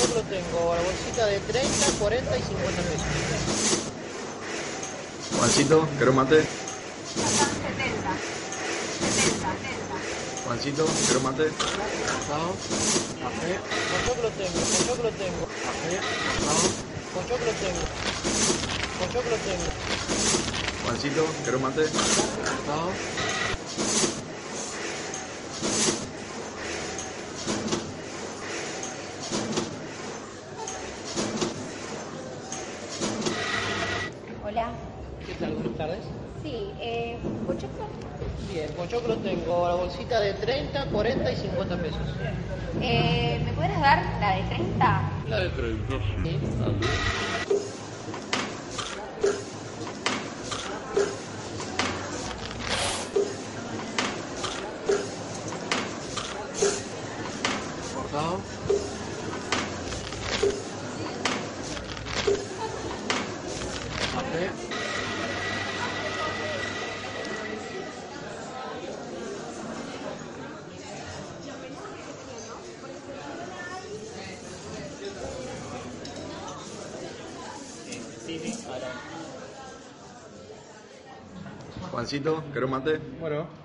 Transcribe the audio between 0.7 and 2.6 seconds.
la bolsita de 30, 40 y